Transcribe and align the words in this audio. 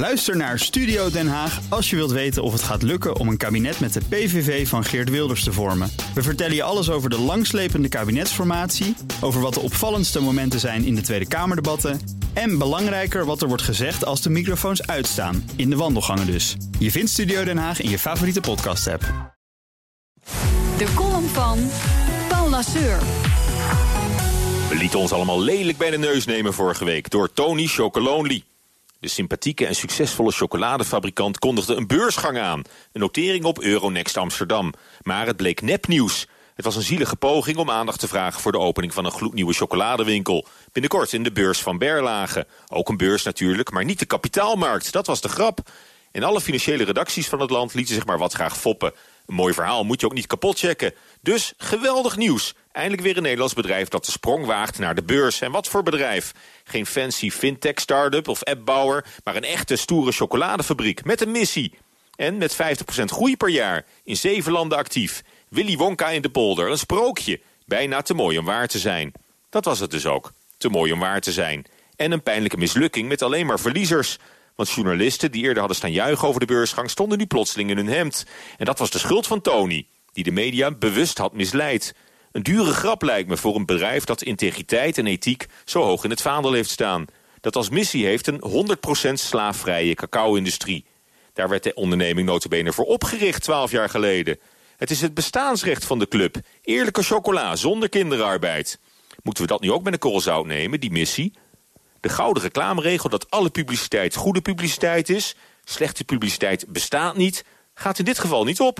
Luister 0.00 0.36
naar 0.36 0.58
Studio 0.58 1.10
Den 1.10 1.28
Haag 1.28 1.60
als 1.68 1.90
je 1.90 1.96
wilt 1.96 2.10
weten 2.10 2.42
of 2.42 2.52
het 2.52 2.62
gaat 2.62 2.82
lukken 2.82 3.16
om 3.16 3.28
een 3.28 3.36
kabinet 3.36 3.80
met 3.80 3.92
de 3.92 4.00
PVV 4.08 4.68
van 4.68 4.84
Geert 4.84 5.10
Wilders 5.10 5.44
te 5.44 5.52
vormen. 5.52 5.90
We 6.14 6.22
vertellen 6.22 6.54
je 6.54 6.62
alles 6.62 6.90
over 6.90 7.10
de 7.10 7.18
langslepende 7.18 7.88
kabinetsformatie, 7.88 8.96
over 9.20 9.40
wat 9.40 9.54
de 9.54 9.60
opvallendste 9.60 10.20
momenten 10.20 10.60
zijn 10.60 10.84
in 10.84 10.94
de 10.94 11.00
Tweede 11.00 11.28
Kamerdebatten 11.28 12.00
en 12.32 12.58
belangrijker 12.58 13.24
wat 13.24 13.42
er 13.42 13.48
wordt 13.48 13.62
gezegd 13.62 14.04
als 14.04 14.22
de 14.22 14.30
microfoons 14.30 14.86
uitstaan, 14.86 15.50
in 15.56 15.70
de 15.70 15.76
wandelgangen 15.76 16.26
dus. 16.26 16.56
Je 16.78 16.90
vindt 16.90 17.10
Studio 17.10 17.44
Den 17.44 17.58
Haag 17.58 17.80
in 17.80 17.90
je 17.90 17.98
favoriete 17.98 18.40
podcast-app. 18.40 19.02
De 20.78 20.92
column 20.94 21.28
van 21.28 21.58
Paul 22.28 22.50
Lasseur. 22.50 22.98
We 24.68 24.76
lieten 24.78 24.98
ons 24.98 25.12
allemaal 25.12 25.40
lelijk 25.40 25.78
bij 25.78 25.90
de 25.90 25.98
neus 25.98 26.24
nemen 26.24 26.54
vorige 26.54 26.84
week 26.84 27.10
door 27.10 27.32
Tony 27.32 27.66
Chocolonely. 27.66 28.44
De 29.00 29.08
sympathieke 29.08 29.66
en 29.66 29.74
succesvolle 29.74 30.32
chocoladefabrikant 30.32 31.38
kondigde 31.38 31.74
een 31.74 31.86
beursgang 31.86 32.38
aan. 32.38 32.62
Een 32.92 33.00
notering 33.00 33.44
op 33.44 33.60
Euronext 33.60 34.16
Amsterdam. 34.16 34.72
Maar 35.02 35.26
het 35.26 35.36
bleek 35.36 35.60
nepnieuws. 35.60 36.26
Het 36.54 36.64
was 36.64 36.76
een 36.76 36.82
zielige 36.82 37.16
poging 37.16 37.56
om 37.56 37.70
aandacht 37.70 38.00
te 38.00 38.08
vragen 38.08 38.40
voor 38.40 38.52
de 38.52 38.58
opening 38.58 38.94
van 38.94 39.04
een 39.04 39.10
gloednieuwe 39.10 39.52
chocoladewinkel. 39.52 40.46
Binnenkort 40.72 41.12
in 41.12 41.22
de 41.22 41.32
beurs 41.32 41.62
van 41.62 41.78
Berlage. 41.78 42.46
Ook 42.68 42.88
een 42.88 42.96
beurs 42.96 43.22
natuurlijk, 43.22 43.70
maar 43.70 43.84
niet 43.84 43.98
de 43.98 44.06
kapitaalmarkt. 44.06 44.92
Dat 44.92 45.06
was 45.06 45.20
de 45.20 45.28
grap. 45.28 45.60
En 46.12 46.22
alle 46.22 46.40
financiële 46.40 46.84
redacties 46.84 47.28
van 47.28 47.40
het 47.40 47.50
land 47.50 47.74
lieten 47.74 47.94
zich 47.94 48.06
maar 48.06 48.18
wat 48.18 48.32
graag 48.32 48.58
foppen. 48.58 48.92
Een 49.30 49.36
mooi 49.36 49.54
verhaal 49.54 49.84
moet 49.84 50.00
je 50.00 50.06
ook 50.06 50.12
niet 50.12 50.26
kapot 50.26 50.58
checken. 50.58 50.94
Dus 51.20 51.52
geweldig 51.56 52.16
nieuws. 52.16 52.54
Eindelijk 52.72 53.02
weer 53.02 53.16
een 53.16 53.22
Nederlands 53.22 53.54
bedrijf 53.54 53.88
dat 53.88 54.04
de 54.04 54.10
sprong 54.10 54.46
waagt 54.46 54.78
naar 54.78 54.94
de 54.94 55.02
beurs. 55.02 55.40
En 55.40 55.50
wat 55.50 55.68
voor 55.68 55.82
bedrijf? 55.82 56.34
Geen 56.64 56.86
fancy 56.86 57.30
fintech-startup 57.30 58.28
of 58.28 58.44
appbouwer... 58.44 59.04
maar 59.24 59.36
een 59.36 59.44
echte 59.44 59.76
stoere 59.76 60.12
chocoladefabriek 60.12 61.04
met 61.04 61.20
een 61.20 61.30
missie. 61.30 61.74
En 62.16 62.38
met 62.38 62.56
50% 62.56 62.56
groei 63.04 63.36
per 63.36 63.48
jaar. 63.48 63.84
In 64.04 64.16
zeven 64.16 64.52
landen 64.52 64.78
actief. 64.78 65.22
Willy 65.48 65.76
Wonka 65.76 66.08
in 66.08 66.22
de 66.22 66.30
polder. 66.30 66.70
Een 66.70 66.78
sprookje. 66.78 67.40
Bijna 67.66 68.02
te 68.02 68.14
mooi 68.14 68.38
om 68.38 68.44
waar 68.44 68.68
te 68.68 68.78
zijn. 68.78 69.12
Dat 69.50 69.64
was 69.64 69.78
het 69.78 69.90
dus 69.90 70.06
ook. 70.06 70.32
Te 70.58 70.68
mooi 70.68 70.92
om 70.92 70.98
waar 70.98 71.20
te 71.20 71.32
zijn. 71.32 71.66
En 71.96 72.12
een 72.12 72.22
pijnlijke 72.22 72.56
mislukking 72.56 73.08
met 73.08 73.22
alleen 73.22 73.46
maar 73.46 73.60
verliezers... 73.60 74.18
Want 74.54 74.70
journalisten 74.70 75.32
die 75.32 75.42
eerder 75.42 75.58
hadden 75.58 75.76
staan 75.76 75.92
juichen 75.92 76.28
over 76.28 76.40
de 76.40 76.46
beursgang... 76.46 76.90
stonden 76.90 77.18
nu 77.18 77.26
plotseling 77.26 77.70
in 77.70 77.76
hun 77.76 77.88
hemd. 77.88 78.26
En 78.56 78.64
dat 78.64 78.78
was 78.78 78.90
de 78.90 78.98
schuld 78.98 79.26
van 79.26 79.40
Tony, 79.40 79.86
die 80.12 80.24
de 80.24 80.30
media 80.30 80.70
bewust 80.70 81.18
had 81.18 81.32
misleid. 81.32 81.94
Een 82.32 82.42
dure 82.42 82.72
grap 82.72 83.02
lijkt 83.02 83.28
me 83.28 83.36
voor 83.36 83.56
een 83.56 83.66
bedrijf 83.66 84.04
dat 84.04 84.22
integriteit 84.22 84.98
en 84.98 85.06
ethiek... 85.06 85.46
zo 85.64 85.82
hoog 85.82 86.04
in 86.04 86.10
het 86.10 86.22
vaandel 86.22 86.52
heeft 86.52 86.70
staan. 86.70 87.04
Dat 87.40 87.56
als 87.56 87.68
missie 87.68 88.06
heeft 88.06 88.26
een 88.26 88.76
100% 89.10 89.12
slaafvrije 89.12 89.94
cacao-industrie. 89.94 90.84
Daar 91.32 91.48
werd 91.48 91.62
de 91.62 91.74
onderneming 91.74 92.26
notabene 92.26 92.72
voor 92.72 92.84
opgericht 92.84 93.42
twaalf 93.42 93.70
jaar 93.70 93.88
geleden. 93.88 94.38
Het 94.76 94.90
is 94.90 95.00
het 95.00 95.14
bestaansrecht 95.14 95.84
van 95.84 95.98
de 95.98 96.08
club. 96.08 96.36
Eerlijke 96.62 97.02
chocola, 97.02 97.56
zonder 97.56 97.88
kinderarbeid. 97.88 98.78
Moeten 99.22 99.42
we 99.42 99.48
dat 99.48 99.60
nu 99.60 99.72
ook 99.72 99.82
met 99.82 99.92
een 99.92 99.98
korrel 99.98 100.20
zout 100.20 100.46
nemen, 100.46 100.80
die 100.80 100.90
missie? 100.90 101.32
De 102.00 102.08
gouden 102.08 102.42
reclameregel 102.42 103.08
dat 103.08 103.30
alle 103.30 103.50
publiciteit 103.50 104.14
goede 104.14 104.40
publiciteit 104.40 105.08
is... 105.08 105.34
slechte 105.64 106.04
publiciteit 106.04 106.66
bestaat 106.68 107.16
niet, 107.16 107.44
gaat 107.74 107.98
in 107.98 108.04
dit 108.04 108.18
geval 108.18 108.44
niet 108.44 108.60
op. 108.60 108.78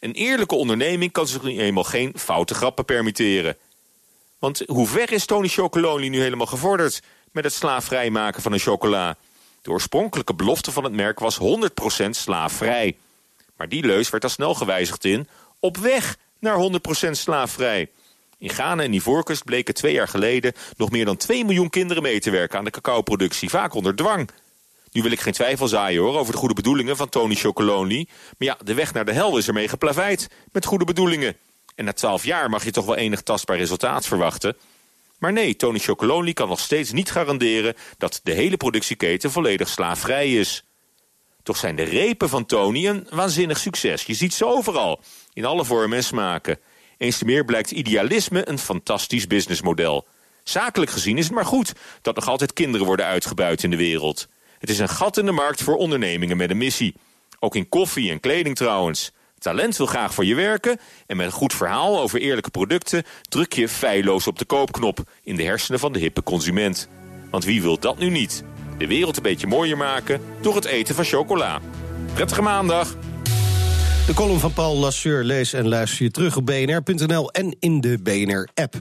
Een 0.00 0.12
eerlijke 0.12 0.54
onderneming 0.54 1.12
kan 1.12 1.26
zich 1.26 1.42
nu 1.42 1.58
eenmaal 1.58 1.84
geen 1.84 2.12
foute 2.18 2.54
grappen 2.54 2.84
permitteren. 2.84 3.56
Want 4.38 4.62
hoe 4.66 4.86
ver 4.86 5.12
is 5.12 5.26
Tony 5.26 5.48
Chocolonely 5.48 6.08
nu 6.08 6.20
helemaal 6.20 6.46
gevorderd... 6.46 7.02
met 7.32 7.44
het 7.44 7.52
slaafvrij 7.52 8.10
maken 8.10 8.42
van 8.42 8.52
een 8.52 8.58
chocola? 8.58 9.16
De 9.62 9.70
oorspronkelijke 9.70 10.34
belofte 10.34 10.72
van 10.72 10.84
het 10.84 10.92
merk 10.92 11.18
was 11.18 11.38
100% 12.04 12.10
slaafvrij. 12.10 12.96
Maar 13.56 13.68
die 13.68 13.86
leus 13.86 14.10
werd 14.10 14.24
al 14.24 14.30
snel 14.30 14.54
gewijzigd 14.54 15.04
in... 15.04 15.28
op 15.60 15.76
weg 15.76 16.16
naar 16.38 16.70
100% 17.06 17.10
slaafvrij... 17.10 17.88
In 18.38 18.50
Ghana 18.50 18.82
en 18.82 18.92
Ivoorkust 18.92 19.44
bleken 19.44 19.74
twee 19.74 19.92
jaar 19.92 20.08
geleden 20.08 20.52
nog 20.76 20.90
meer 20.90 21.04
dan 21.04 21.16
2 21.16 21.44
miljoen 21.44 21.70
kinderen 21.70 22.02
mee 22.02 22.20
te 22.20 22.30
werken 22.30 22.58
aan 22.58 22.64
de 22.64 22.70
cacaoproductie, 22.70 23.50
vaak 23.50 23.74
onder 23.74 23.96
dwang. 23.96 24.30
Nu 24.92 25.02
wil 25.02 25.10
ik 25.10 25.20
geen 25.20 25.32
twijfel 25.32 25.68
zaaien 25.68 26.02
hoor 26.02 26.18
over 26.18 26.32
de 26.32 26.38
goede 26.38 26.54
bedoelingen 26.54 26.96
van 26.96 27.08
Tony 27.08 27.34
Chocolonely. 27.34 28.08
Maar 28.38 28.48
ja, 28.48 28.58
de 28.64 28.74
weg 28.74 28.92
naar 28.92 29.04
de 29.04 29.12
hel 29.12 29.36
is 29.36 29.46
ermee 29.46 29.68
geplaveid 29.68 30.28
met 30.52 30.64
goede 30.64 30.84
bedoelingen. 30.84 31.36
En 31.74 31.84
na 31.84 31.92
12 31.92 32.24
jaar 32.24 32.50
mag 32.50 32.64
je 32.64 32.70
toch 32.70 32.84
wel 32.84 32.96
enig 32.96 33.22
tastbaar 33.22 33.56
resultaat 33.56 34.06
verwachten. 34.06 34.56
Maar 35.18 35.32
nee, 35.32 35.56
Tony 35.56 35.78
Chocolonely 35.78 36.32
kan 36.32 36.48
nog 36.48 36.60
steeds 36.60 36.92
niet 36.92 37.10
garanderen 37.10 37.74
dat 37.98 38.20
de 38.22 38.32
hele 38.32 38.56
productieketen 38.56 39.30
volledig 39.30 39.68
slaafvrij 39.68 40.32
is. 40.32 40.64
Toch 41.42 41.56
zijn 41.56 41.76
de 41.76 41.82
repen 41.82 42.28
van 42.28 42.46
Tony 42.46 42.86
een 42.86 43.06
waanzinnig 43.10 43.58
succes. 43.58 44.02
Je 44.02 44.14
ziet 44.14 44.34
ze 44.34 44.46
overal, 44.46 45.00
in 45.32 45.44
alle 45.44 45.64
vormen 45.64 45.96
en 45.96 46.04
smaken. 46.04 46.58
Eens 46.98 47.18
te 47.18 47.24
meer 47.24 47.44
blijkt 47.44 47.70
idealisme 47.70 48.48
een 48.48 48.58
fantastisch 48.58 49.26
businessmodel. 49.26 50.06
Zakelijk 50.42 50.90
gezien 50.90 51.18
is 51.18 51.24
het 51.24 51.34
maar 51.34 51.44
goed 51.44 51.72
dat 52.02 52.14
nog 52.14 52.28
altijd 52.28 52.52
kinderen 52.52 52.86
worden 52.86 53.06
uitgebuit 53.06 53.62
in 53.62 53.70
de 53.70 53.76
wereld. 53.76 54.28
Het 54.58 54.70
is 54.70 54.78
een 54.78 54.88
gat 54.88 55.16
in 55.16 55.26
de 55.26 55.32
markt 55.32 55.62
voor 55.62 55.76
ondernemingen 55.76 56.36
met 56.36 56.50
een 56.50 56.56
missie. 56.56 56.94
Ook 57.38 57.54
in 57.54 57.68
koffie 57.68 58.10
en 58.10 58.20
kleding 58.20 58.56
trouwens. 58.56 59.12
Talent 59.38 59.76
wil 59.76 59.86
graag 59.86 60.14
voor 60.14 60.24
je 60.24 60.34
werken 60.34 60.78
en 61.06 61.16
met 61.16 61.26
een 61.26 61.32
goed 61.32 61.54
verhaal 61.54 62.00
over 62.00 62.20
eerlijke 62.20 62.50
producten 62.50 63.04
druk 63.28 63.52
je 63.52 63.68
feilloos 63.68 64.26
op 64.26 64.38
de 64.38 64.44
koopknop 64.44 64.98
in 65.22 65.36
de 65.36 65.42
hersenen 65.42 65.80
van 65.80 65.92
de 65.92 65.98
hippe 65.98 66.22
consument. 66.22 66.88
Want 67.30 67.44
wie 67.44 67.62
wil 67.62 67.78
dat 67.78 67.98
nu 67.98 68.10
niet? 68.10 68.44
De 68.78 68.86
wereld 68.86 69.16
een 69.16 69.22
beetje 69.22 69.46
mooier 69.46 69.76
maken 69.76 70.20
door 70.40 70.54
het 70.54 70.64
eten 70.64 70.94
van 70.94 71.04
chocola. 71.04 71.60
Prettige 72.14 72.42
maandag! 72.42 72.96
De 74.06 74.14
column 74.14 74.40
van 74.40 74.52
Paul 74.52 74.76
Lasseur 74.76 75.24
lees 75.24 75.52
en 75.52 75.68
luister 75.68 76.04
je 76.04 76.10
terug 76.10 76.36
op 76.36 76.46
bnr.nl 76.46 77.30
en 77.30 77.56
in 77.60 77.80
de 77.80 77.98
BNR-app. 78.02 78.80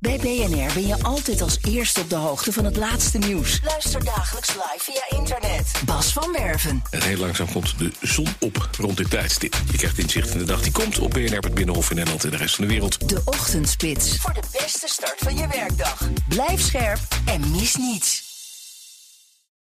Bij 0.00 0.16
BNR 0.16 0.72
ben 0.74 0.86
je 0.86 1.02
altijd 1.02 1.42
als 1.42 1.58
eerste 1.68 2.00
op 2.00 2.10
de 2.10 2.16
hoogte 2.16 2.52
van 2.52 2.64
het 2.64 2.76
laatste 2.76 3.18
nieuws. 3.18 3.60
Luister 3.64 4.04
dagelijks 4.04 4.48
live 4.48 4.78
via 4.78 5.18
internet. 5.18 5.72
Bas 5.84 6.12
van 6.12 6.32
Werven. 6.32 6.82
En 6.90 7.02
heel 7.02 7.16
langzaam 7.16 7.52
komt 7.52 7.78
de 7.78 7.90
zon 8.00 8.26
op 8.40 8.68
rond 8.78 8.96
dit 8.96 9.10
tijdstip. 9.10 9.56
Je 9.70 9.76
krijgt 9.76 9.98
inzicht 9.98 10.30
in 10.30 10.38
de 10.38 10.44
dag 10.44 10.62
die 10.62 10.72
komt 10.72 10.98
op 10.98 11.10
BNR, 11.10 11.38
het 11.38 11.54
Binnenhof 11.54 11.90
in 11.90 11.96
Nederland 11.96 12.24
en 12.24 12.30
de 12.30 12.36
rest 12.36 12.54
van 12.54 12.64
de 12.64 12.70
wereld. 12.70 13.08
De 13.08 13.22
Ochtendspits. 13.24 14.16
Voor 14.16 14.34
de 14.34 14.58
beste 14.60 14.88
start 14.88 15.18
van 15.18 15.36
je 15.36 15.46
werkdag. 15.52 16.08
Blijf 16.28 16.60
scherp 16.60 17.00
en 17.24 17.50
mis 17.50 17.76
niets. 17.76 18.27